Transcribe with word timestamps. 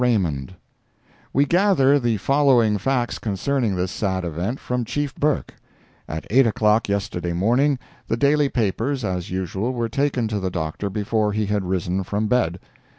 RAYMOND 0.03 0.55
We 1.31 1.45
gather 1.45 1.99
the 1.99 2.17
following 2.17 2.79
facts 2.79 3.19
concerning 3.19 3.75
this 3.75 3.91
sad 3.91 4.25
event 4.25 4.59
from 4.59 4.83
Chief 4.83 5.13
Burke: 5.13 5.53
At 6.07 6.25
eight 6.31 6.47
o'clock 6.47 6.89
yesterday 6.89 7.33
morning, 7.33 7.77
the 8.07 8.17
daily 8.17 8.49
papers, 8.49 9.05
as 9.05 9.29
usual, 9.29 9.73
were 9.73 9.89
taken 9.89 10.27
to 10.29 10.39
the 10.39 10.49
Doctor 10.49 10.89
before 10.89 11.33
he 11.33 11.45
had 11.45 11.65
risen 11.69 12.01
from 12.03 12.25
bed. 12.25 12.59